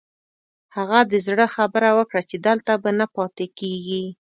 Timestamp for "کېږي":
3.59-4.05